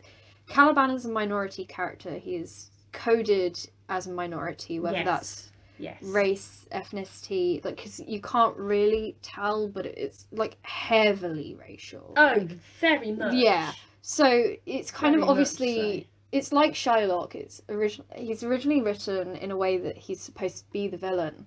[0.46, 2.12] Caliban is a minority character.
[2.18, 5.06] He is coded as a minority, whether yes.
[5.06, 12.12] that's yes race, ethnicity, like because you can't really tell, but it's like heavily racial.
[12.16, 13.34] Oh, Like, very much.
[13.34, 13.72] Yeah.
[14.02, 17.34] so it's kind Very of obviously it's like Shylock.
[17.34, 18.06] It's original.
[18.16, 21.46] He's originally written in a way that he's supposed to be the villain,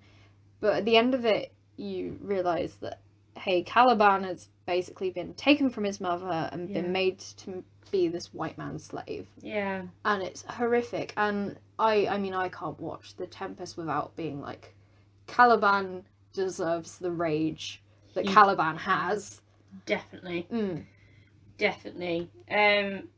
[0.62, 3.00] but at the end of it, you realize that
[3.38, 6.82] hey, Caliban has basically been taken from his mother and Yeah.
[6.82, 9.84] been made to be this white man's slave, Yeah.
[10.06, 11.14] and it's horrific.
[11.16, 14.76] And I, I mean, I can't watch The Tempest without being like,
[15.28, 17.82] Caliban deserves the rage
[18.14, 19.42] that He- Caliban has.
[19.86, 20.48] Definitely.
[20.52, 20.86] Mm.
[21.58, 22.30] Definitely.
[22.50, 23.10] Um.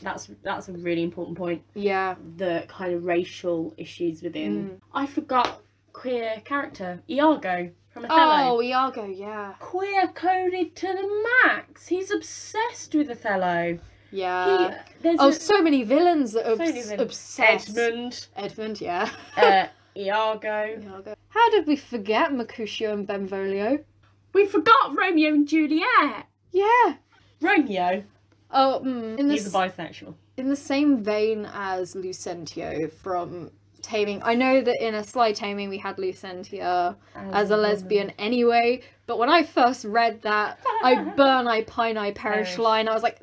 [0.00, 1.62] That's that's a really important point.
[1.74, 2.14] Yeah.
[2.36, 4.68] The kind of racial issues within.
[4.68, 4.80] Mm.
[4.94, 5.60] I forgot
[5.92, 8.56] queer character Iago from Othello.
[8.56, 9.54] Oh, Iago, yeah.
[9.58, 11.88] Queer coded to the max.
[11.88, 13.78] He's obsessed with Othello.
[14.10, 14.70] Yeah.
[14.70, 17.76] he, there's oh, a, so many villains that are so obs- obsessed.
[17.76, 19.10] Edmund, Edmund, yeah.
[19.36, 19.66] uh,
[19.96, 20.80] Iago.
[20.82, 21.14] Iago.
[21.28, 23.84] How did we forget Mercutio and Benvolio?
[24.32, 26.26] We forgot Romeo and Juliet.
[26.52, 26.94] Yeah.
[27.40, 28.04] Romeo.
[28.50, 30.14] Oh, mm, in, He's a bisexual.
[30.36, 33.50] in the same vein as Lucentio from
[33.82, 34.22] Taming.
[34.22, 39.18] I know that in a Sly Taming we had Lucentia as a lesbian anyway, but
[39.18, 42.58] when I first read that, I burn, I pine, I perish Perish.
[42.58, 43.20] line, I was like,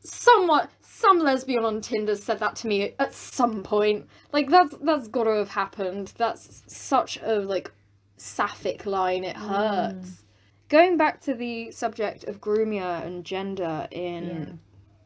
[0.00, 4.06] somewhat, some lesbian on Tinder said that to me at some point.
[4.32, 6.12] Like, that's that's gotta have happened.
[6.16, 7.70] That's such a, like,
[8.16, 10.24] sapphic line, it hurts.
[10.68, 14.52] Going back to the subject of Grumia and gender in, Yeah.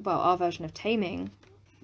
[0.00, 1.30] well, our version of Taming,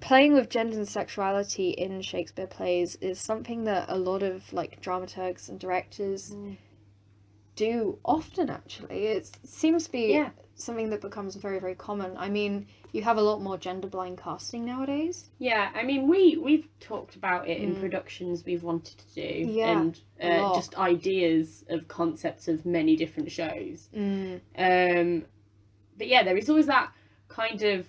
[0.01, 4.81] playing with gender and sexuality in Shakespeare plays is something that a lot of like
[4.81, 6.57] dramaturgs and directors Mm.
[7.55, 10.29] do often actually it seems to be Yeah.
[10.59, 14.17] Something that becomes very very common i mean you have a lot more gender blind
[14.17, 17.79] casting nowadays Yeah, I mean, we we've talked about it in Mm.
[17.79, 23.31] productions we've wanted to do, Yeah, and uh, just ideas of concepts of many different
[23.31, 23.89] shows.
[23.95, 24.39] mm.
[24.57, 25.25] Um,
[25.97, 26.91] but yeah, there is always that
[27.27, 27.85] kind of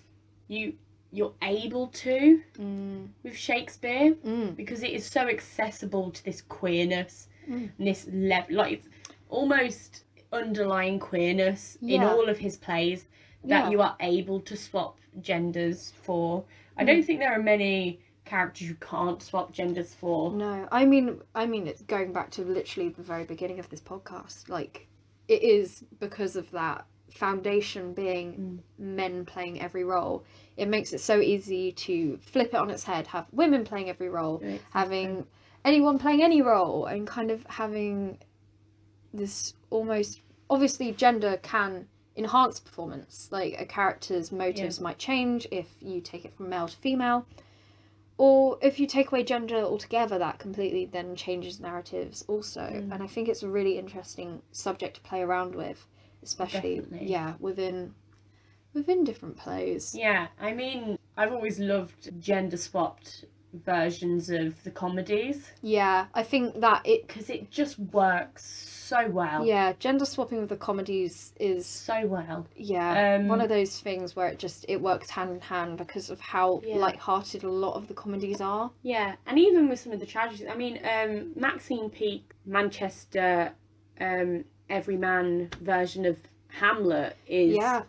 [0.49, 0.75] you
[1.13, 3.09] you're able to Mm.
[3.25, 4.55] with Shakespeare Mm.
[4.55, 7.71] because it is so accessible to this queerness Mm.
[7.79, 8.89] and this level, like it's
[9.31, 13.07] almost underlying queerness in all of his plays
[13.45, 13.71] that Yeah.
[13.71, 16.45] you are able to swap genders for.
[16.77, 17.05] I don't mm.
[17.05, 20.31] think there are many characters you can't swap genders for.
[20.33, 23.81] No, I mean, I mean, it's going back to literally the very beginning of this
[23.81, 24.49] podcast.
[24.49, 24.87] Like,
[25.27, 28.85] it is because of that foundation being mm.
[28.85, 30.25] men playing every role.
[30.57, 34.09] It makes it so easy to flip it on its head, have women playing every
[34.09, 34.61] role, Exactly.
[34.71, 35.27] having
[35.65, 38.19] anyone playing any role, and kind of having
[39.13, 43.29] this almost obviously gender can enhance performance.
[43.31, 47.27] Like a character's motives might change if you take it from male to female.
[48.19, 52.61] Or if you take away gender altogether, that completely then changes narratives also.
[52.61, 52.93] Mm.
[52.93, 55.87] And I think it's a really interesting subject to play around with,
[56.23, 57.09] especially Definitely.
[57.09, 57.95] yeah, within
[58.75, 59.95] within different plays.
[59.95, 66.61] Yeah, I mean, I've always loved gender swapped versions of the comedies Yeah, I think
[66.61, 69.45] that it because it just works so well.
[69.45, 72.47] yeah, gender swapping with the comedies is So well.
[72.57, 76.11] yeah, Um, one of those things where it just it works hand in hand because
[76.11, 76.77] of how Yeah.
[76.77, 78.71] light-hearted a lot of the comedies are.
[78.83, 83.53] Yeah, and even with some of the tragedies, I mean, um, Maxine Peake, Manchester,
[84.01, 86.17] um, everyman version of
[86.49, 87.83] Hamlet is Yeah.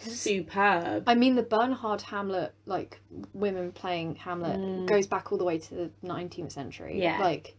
[0.00, 1.04] Superb.
[1.06, 3.00] I mean, the Bernhardt Hamlet, like
[3.34, 4.86] women playing Hamlet, Mm.
[4.86, 7.00] goes back all the way to the 19th century.
[7.00, 7.18] Yeah.
[7.20, 7.56] Like,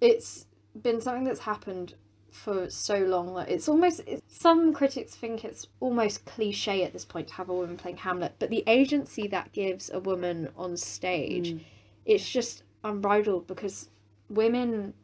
[0.00, 0.46] it's
[0.80, 1.94] been something that's happened
[2.30, 7.04] for so long that it's almost, it's, some critics think it's almost cliche at this
[7.04, 10.76] point to have a woman playing Hamlet, but the agency that gives a woman on
[10.76, 11.60] stage, Mm.
[12.04, 13.88] it's just unbridled because
[14.28, 14.94] women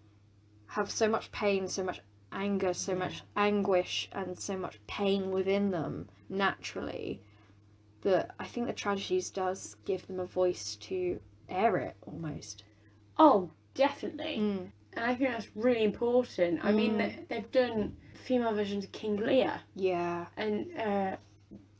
[0.67, 2.01] have so much pain, so much
[2.33, 2.99] anger, so Yeah.
[2.99, 7.21] much anguish, and so much pain within them naturally
[8.03, 12.65] that I think the tragedies does give them a voice to air it almost.
[13.19, 14.39] Oh, definitely.
[14.39, 14.71] Mm.
[14.95, 16.65] And I think that's really important.
[16.65, 16.99] I mean, Mm.
[16.99, 21.17] they, they've done female versions of King Lear, Yeah, and uh,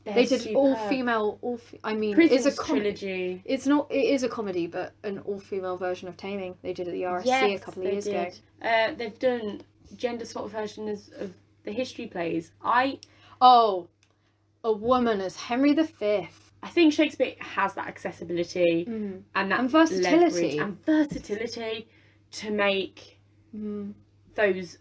[0.03, 1.37] they did all female.
[1.41, 3.41] All fe- I mean, Prison's it's a com- trilogy.
[3.45, 3.87] It's not.
[3.91, 6.55] It is a comedy, but an all female version of Taming.
[6.61, 8.25] They did at the RSC a couple of years ago.
[8.25, 8.39] did.
[8.67, 9.61] Uh, they've done
[9.95, 11.33] gender swap versions of
[11.63, 12.51] the history plays.
[12.63, 12.99] I
[13.41, 13.87] Oh,
[14.63, 16.27] a woman as Henry V.
[16.63, 19.23] I think Shakespeare has that accessibility Mm.
[19.33, 20.57] and that And versatility.
[20.59, 21.87] and versatility
[22.33, 23.19] to make
[23.55, 23.93] Mm.
[24.35, 24.77] those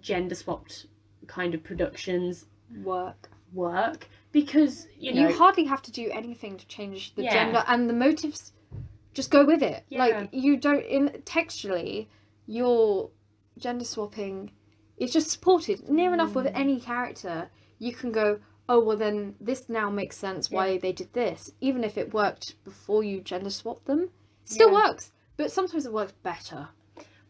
[0.00, 0.86] gender swapped
[1.26, 2.46] kind of productions
[2.84, 3.30] Work.
[3.52, 7.32] work because you know you hardly have to do anything to change the Yeah.
[7.32, 8.52] gender and the motives
[9.14, 9.98] just go with it Yeah.
[10.04, 12.08] like you don't in textually
[12.46, 13.10] your
[13.58, 14.50] gender swapping
[14.98, 16.52] is just supported near enough with Mm.
[16.54, 18.40] any character you can go
[18.72, 22.54] oh well then this now makes sense why they did this even if it worked
[22.64, 24.08] before you gender swapped them
[24.44, 24.82] still Yeah.
[24.88, 26.68] works but sometimes it works better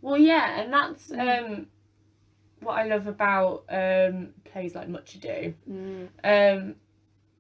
[0.03, 1.20] well yeah and that's Mm.
[1.57, 1.66] um
[2.61, 6.09] what I love about um plays like Much Ado mm.
[6.24, 6.74] um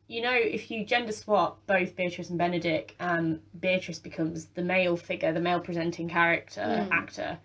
[0.08, 4.96] you know if you gender swap both Beatrice and Benedick and Beatrice becomes the male
[4.96, 6.90] figure the male presenting character Mm.
[6.90, 7.38] actor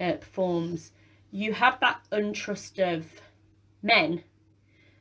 [0.00, 0.92] uh, performs
[1.32, 3.04] you have that untrust of
[3.82, 4.22] men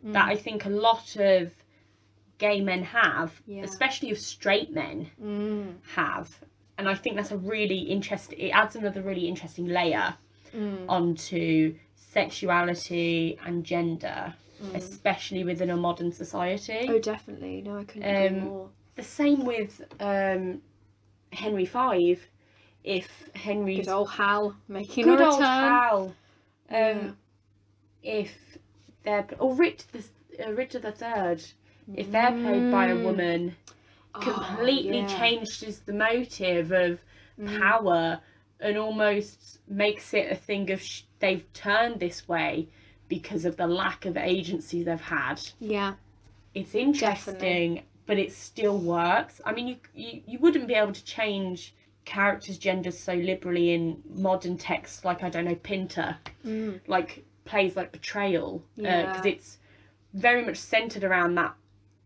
[0.04, 1.52] that I think a lot of
[2.38, 3.64] gay men have, Yeah.
[3.64, 5.76] especially of straight men Mm.
[5.96, 6.40] have.
[6.78, 10.16] And I think that's a really interesting, it adds another really interesting layer
[10.54, 10.86] Mm.
[10.88, 14.76] onto sexuality and gender, Mm.
[14.76, 16.86] especially within a modern society.
[16.90, 20.62] oh definitely no i couldn't agree Um, more The same with um,
[21.32, 22.18] Henry V.
[22.84, 26.16] If Henry's good old hal making good a old return Hal, um,
[26.72, 27.12] Yeah.
[28.02, 28.58] if
[29.08, 30.04] they're or Richard the
[30.48, 31.42] uh, Richard the Third,
[31.96, 33.04] if they're played by a Mm.
[33.04, 33.56] woman,
[34.16, 35.08] Oh, completely yeah.
[35.20, 37.00] changes the motive of
[37.40, 37.60] Mm.
[37.60, 38.20] power
[38.60, 42.68] and almost makes it a thing of sh- they've turned this way
[43.08, 45.40] because of the lack of agency they've had.
[45.60, 45.94] Yeah.
[46.56, 49.40] It's interesting, but it still works.
[49.46, 51.74] I mean, you, you you wouldn't be able to change
[52.06, 56.80] characters' genders so liberally in modern texts like I don't know Pinter, Mm.
[56.88, 59.22] like plays like Betrayal, because Yeah.
[59.26, 59.58] it's
[60.14, 61.56] very much centered around that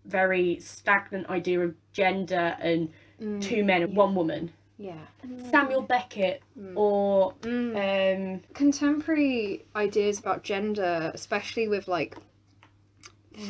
[0.06, 3.42] very stagnant idea of gender and Mm.
[3.42, 3.98] two men and Yeah.
[4.00, 4.52] one woman.
[4.78, 5.06] Yeah.
[5.52, 6.76] Samuel Beckett Mm.
[6.76, 8.36] or Mm.
[8.36, 12.18] um, Contemporary ideas about gender, especially with like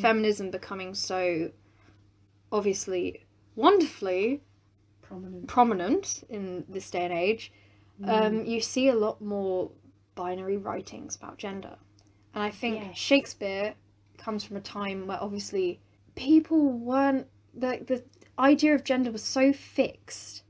[0.02, 1.52] feminism becoming so
[2.52, 3.26] obviously
[3.56, 4.42] wonderfully
[5.02, 5.48] prominent.
[5.48, 7.52] prominent in this day and age,
[8.02, 8.10] Mm.
[8.10, 9.72] um, you see a lot more
[10.16, 11.76] binary writings about gender.
[12.34, 12.98] And I think Yes.
[12.98, 13.76] Shakespeare
[14.18, 15.80] comes from a time where obviously
[16.16, 18.04] people weren't the the
[18.40, 20.44] idea of gender was so fixed.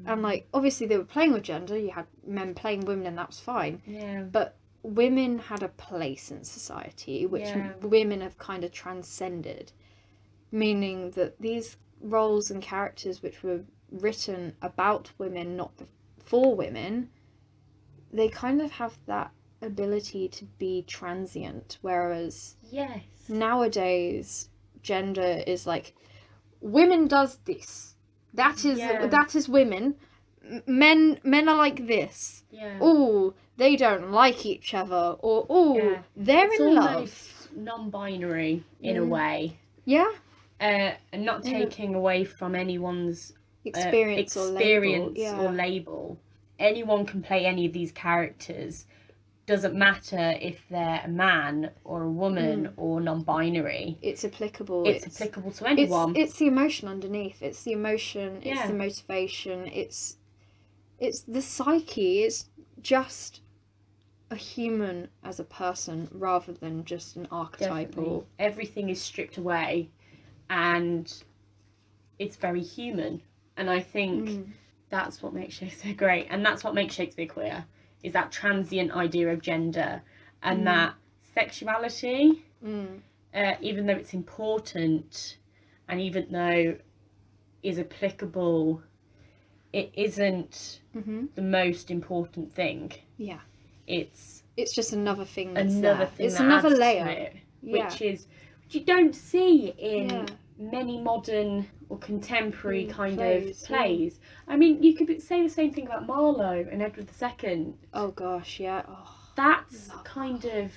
[0.00, 0.12] Mm.
[0.12, 3.28] And like obviously they were playing with gender, you had men playing women and that
[3.28, 3.82] was fine.
[3.86, 4.22] Yeah.
[4.22, 7.72] But women had a place in society which Yeah.
[7.82, 9.72] women have kind of transcended.
[10.50, 15.72] Meaning that these roles and characters which were written about women, not
[16.18, 17.10] for women,
[18.12, 19.30] they kind of have that
[19.62, 21.78] ability to be transient.
[21.82, 23.02] Whereas Yes.
[23.28, 24.48] nowadays,
[24.82, 25.94] gender is like,
[26.60, 27.94] women does this.
[28.34, 29.06] That is Yeah.
[29.06, 29.96] that is women.
[30.66, 32.44] Men men are like this.
[32.50, 32.78] Yeah.
[32.80, 35.16] Oh, they don't like each other.
[35.20, 36.02] Or oh, Yeah.
[36.16, 37.48] they're it's in love.
[37.56, 39.08] non-binary in a Mm.
[39.08, 40.12] way, Yeah,
[40.60, 43.34] uh, and not taking away from anyone's uh,
[43.70, 44.56] experience, or label.
[44.58, 46.18] experience or label.
[46.58, 48.86] Anyone can play any of these characters.
[49.46, 53.96] Doesn't matter if they're a man or a woman or non-binary.
[54.02, 54.86] it's applicable.
[54.86, 56.10] It's, applicable to anyone.
[56.16, 57.40] It's, it's the emotion underneath.
[57.42, 58.36] It's the emotion.
[58.38, 58.66] It's Yeah.
[58.66, 59.66] the motivation.
[59.68, 60.16] It's
[60.98, 62.22] it's the psyche.
[62.24, 62.46] It's
[62.82, 63.40] just
[64.30, 68.12] a human as a person rather than just an archetype Definitely.
[68.14, 69.88] or Everything is stripped away,
[70.50, 71.10] and
[72.18, 73.22] it's very human.
[73.56, 74.46] And I think Mm.
[74.90, 77.64] That's what makes Shakespeare great, and that's what makes Shakespeare queer.
[78.02, 80.02] Is that transient idea of gender,
[80.42, 80.64] and Mm.
[80.64, 80.94] that
[81.34, 83.00] sexuality, Mm.
[83.34, 85.38] uh, even though it's important,
[85.88, 86.76] and even though
[87.62, 88.82] is applicable,
[89.72, 92.92] it isn't hmm the most important thing.
[93.16, 93.40] Yeah.
[93.86, 95.54] It's It's just another thing.
[95.54, 96.06] That's another there.
[96.06, 96.26] thing.
[96.26, 97.06] It's another layer.
[97.08, 97.84] it, Yeah.
[97.84, 98.26] which is
[98.62, 100.26] which you don't see in Yeah.
[100.58, 103.76] many modern or contemporary Mm, kind plays, of yeah.
[103.76, 104.20] plays.
[104.46, 107.74] I mean, you could say the same thing about Marlowe and Edward II.
[107.94, 108.82] Oh gosh, yeah.
[108.88, 109.14] Oh.
[109.36, 110.72] That's kind of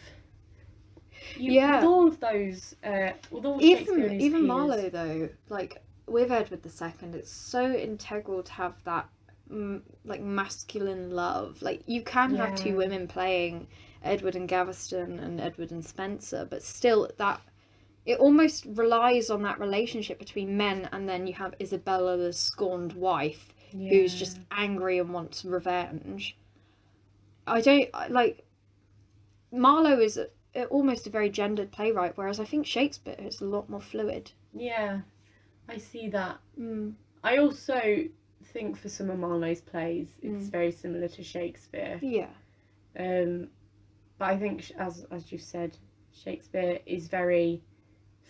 [1.36, 1.78] you, Yeah.
[1.78, 4.46] with all of those, uh, with all even even.
[4.48, 9.10] Marlowe though, like with Edward II, it's so integral to have that
[9.50, 11.62] mm, like masculine love.
[11.62, 13.68] Like you can have two women playing
[14.04, 17.42] Edward and Gaveston and Edward and Spencer, but still that
[18.06, 22.94] it almost relies on that relationship between men, and then you have Isabella, the scorned
[22.94, 26.36] wife, who's just angry and wants revenge.
[27.48, 28.46] I don't like.
[29.52, 33.46] Marlowe is a, a- almost a very gendered playwright, whereas I think Shakespeare is a
[33.46, 34.32] lot more fluid.
[34.54, 35.02] yeah,
[35.70, 36.38] I see that.
[36.60, 36.94] Mm.
[37.24, 38.04] I also
[38.46, 40.52] think for some of Marlowe's plays, it's Mm.
[40.52, 42.00] very similar to Shakespeare.
[42.02, 42.30] Yeah.
[43.00, 43.48] Um,
[44.18, 45.78] but I think, as as you said,
[46.14, 47.62] Shakespeare is very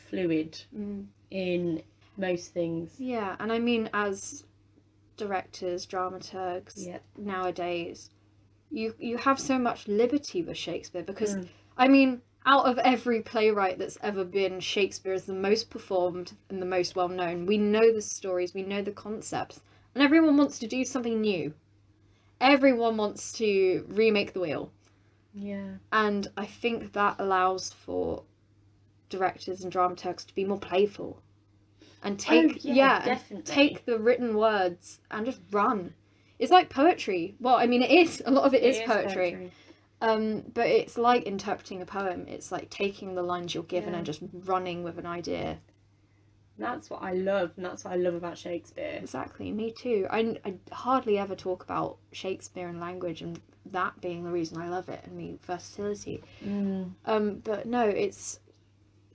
[0.10, 1.08] fluid Mm.
[1.30, 1.84] in
[2.18, 3.00] most things.
[3.00, 4.44] Yeah, and I mean, as
[5.18, 7.00] directors, dramaturgs Yeah.
[7.18, 8.10] nowadays,
[8.70, 11.48] you you have so much liberty with Shakespeare because Mm.
[11.78, 16.62] I mean, out of every playwright that's ever been, Shakespeare is the most performed and
[16.62, 17.46] the most well known.
[17.46, 19.62] We know the stories, we know the concepts,
[19.94, 21.54] and everyone wants to do something new.
[22.40, 24.72] Everyone wants to remake the wheel.
[25.34, 25.78] Yeah.
[25.92, 28.24] And I think that allows for
[29.12, 31.22] directors and dramaturgs to be more playful
[32.04, 35.94] and take Oh, yeah, yeah, and take the written words and just run.
[36.40, 37.36] It's like poetry.
[37.40, 38.24] Well, I mean, it is.
[38.26, 39.52] A lot of it is, poetry.
[40.02, 42.26] Um, but it's like interpreting a poem.
[42.28, 43.98] It's like taking the lines you're given Yeah.
[43.98, 45.60] and just running with an idea.
[46.58, 48.98] That's what I love, and that's what I love about Shakespeare.
[49.00, 49.52] Exactly.
[49.52, 50.08] Me too.
[50.10, 54.70] I, I hardly ever talk about Shakespeare and language and that being the reason I
[54.70, 56.24] love it and the versatility.
[56.44, 56.92] Mm.
[57.06, 58.40] Um, but no, it's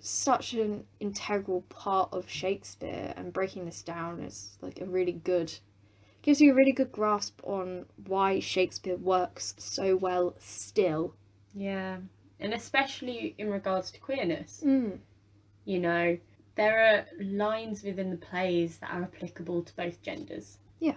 [0.06, 5.52] such an integral part of Shakespeare, and breaking this down is like a really good,
[6.22, 11.14] gives you a really good grasp on why Shakespeare works so well still.
[11.54, 11.98] Yeah,
[12.38, 14.62] and especially in regards to queerness.
[14.64, 14.98] Mm.
[15.64, 16.18] You know,
[16.54, 20.58] there are lines within the plays that are applicable to both genders.
[20.78, 20.96] Yeah.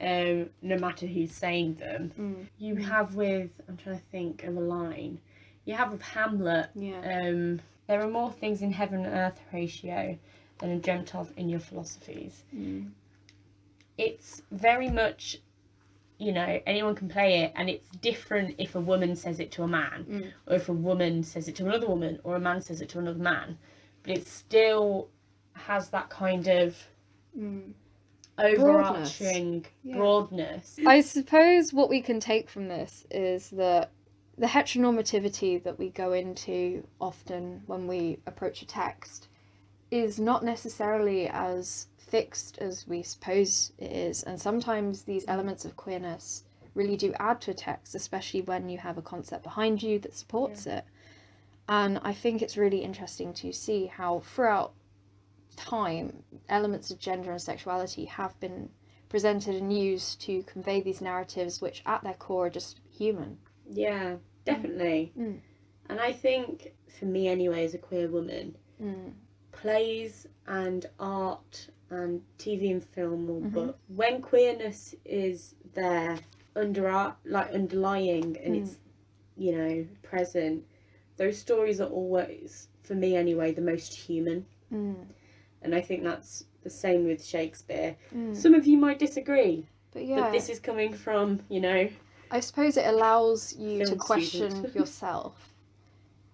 [0.00, 2.12] Um, no matter who's saying them.
[2.18, 2.46] Mm.
[2.58, 5.20] You have with I'm trying to think of a line.
[5.64, 6.70] You have with Hamlet.
[6.74, 6.98] Yeah.
[7.26, 10.18] Um, there are more things in heaven and earth, Horatio
[10.58, 12.44] than are dreamt of in your philosophies.
[12.54, 12.90] Mm.
[13.98, 15.38] It's very much,
[16.18, 19.62] you know, anyone can play it, and it's different if a woman says it to
[19.62, 20.32] a man, Mm.
[20.46, 22.98] or if a woman says it to another woman, or a man says it to
[22.98, 23.58] another man.
[24.02, 25.08] But it still
[25.54, 26.76] has that kind of
[27.38, 27.72] Mm.
[28.38, 29.96] overarching Yeah.
[29.96, 30.78] broadness.
[30.86, 33.90] I suppose what we can take from this is that
[34.36, 39.28] the heteronormativity that we go into often when we approach a text
[39.90, 45.76] is not necessarily as fixed as we suppose it is, and sometimes these elements of
[45.76, 49.98] queerness really do add to a text, especially when you have a concept behind you
[50.00, 50.84] that supports it.
[51.68, 54.74] And I think it's really interesting to see how throughout
[55.56, 58.70] time elements of gender and sexuality have been
[59.08, 63.38] presented and used to convey these narratives, which at their core are just human.
[63.70, 65.12] Yeah, definitely.
[65.18, 65.38] Mm.
[65.88, 69.12] And I think, for me anyway, as a queer woman, Mm.
[69.52, 73.52] plays and art and TV and film Mhm.
[73.52, 73.78] book.
[73.88, 76.18] When queerness is there
[76.56, 78.62] under like underlying and Mm.
[78.62, 78.76] it's
[79.36, 80.64] you know present,
[81.16, 85.06] those stories are always for me anyway the most human, Mm.
[85.62, 87.96] and I think that's the same with Shakespeare.
[88.14, 88.34] Mm.
[88.36, 91.88] Some of you might disagree, But yeah, but this is coming from you know
[92.30, 94.74] I suppose it allows you to question student.
[94.74, 95.50] yourself.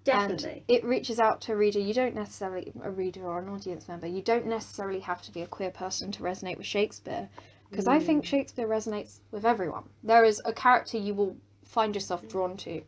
[0.05, 0.65] definitely.
[0.69, 1.79] And it reaches out to a reader.
[1.79, 5.43] You don't necessarily, a reader or an audience member, you don't necessarily have to be
[5.43, 7.29] a queer person to resonate with Shakespeare.
[7.71, 8.07] Because I Mm.
[8.07, 9.85] think Shakespeare resonates with everyone.
[10.03, 12.83] There is a character you will find yourself drawn to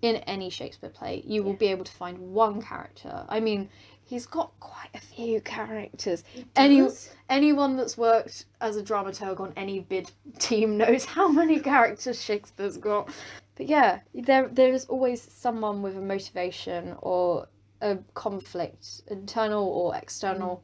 [0.00, 1.22] in any Shakespeare play.
[1.26, 3.24] You will be able to find one character.
[3.28, 3.68] I mean,
[4.12, 6.22] he's got quite a few characters.
[6.54, 6.86] Any-
[7.30, 12.76] Anyone that's worked as a dramaturg on any bid team knows how many characters Shakespeare's
[12.76, 13.08] got.
[13.56, 17.48] But yeah, there there is always someone with a motivation or
[17.80, 20.62] a conflict, internal or external,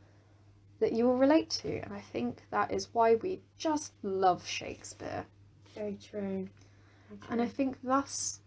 [0.80, 1.78] that you will relate to.
[1.80, 5.24] And I think that is why we just love Shakespeare.
[5.74, 6.20] Very true.
[7.08, 8.40] Very And I think thus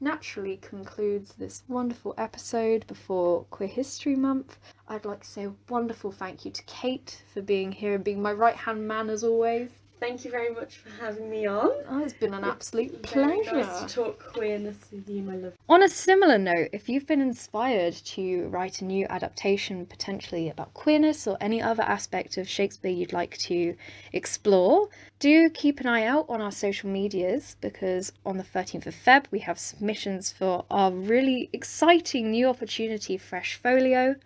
[0.00, 4.58] naturally concludes this wonderful episode before Queer History Month.
[4.88, 8.20] I'd like to say a wonderful thank you to Kate for being here and being
[8.20, 9.70] my right hand man as always.
[9.98, 11.70] Thank you very much for having me on.
[11.88, 13.56] Oh, it's been an absolute Very pleasure.
[13.66, 15.54] nice to talk queerness with you, my love.
[15.70, 20.74] On a similar note, if you've been inspired to write a new adaptation potentially about
[20.74, 23.74] queerness or any other aspect of Shakespeare you'd like to
[24.12, 28.94] explore, do keep an eye out on our social medias because on the 13th of
[28.94, 34.16] Feb we have submissions for our really exciting new opportunity, Fresh Folio,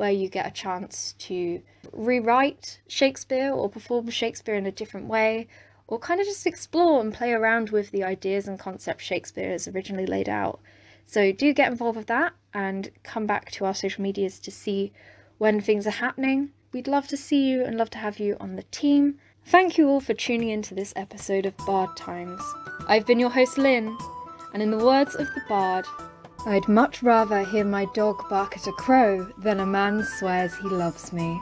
[0.00, 1.60] where you get a chance to
[1.92, 5.46] rewrite Shakespeare or perform Shakespeare in a different way
[5.86, 9.68] or kind of just explore and play around with the ideas and concepts Shakespeare has
[9.68, 10.58] originally laid out.
[11.04, 14.90] So do get involved with that and come back to our social medias to see
[15.36, 16.52] when things are happening.
[16.72, 19.18] We'd love to see you and love to have you on the team.
[19.44, 22.40] Thank you all for tuning in to this episode of Bard Times.
[22.88, 23.94] I've been your host Lynn,
[24.54, 25.84] and in the words of the Bard,
[26.46, 30.68] I'd much rather hear my dog bark at a crow than a man swears he
[30.68, 31.40] loves me.